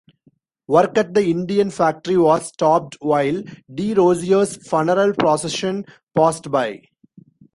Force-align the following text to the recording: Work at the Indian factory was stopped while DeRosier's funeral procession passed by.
Work 0.65 0.97
at 0.97 1.13
the 1.13 1.23
Indian 1.27 1.69
factory 1.69 2.17
was 2.17 2.47
stopped 2.47 2.97
while 3.01 3.43
DeRosier's 3.71 4.67
funeral 4.67 5.13
procession 5.13 5.85
passed 6.15 6.49
by. 6.49 6.81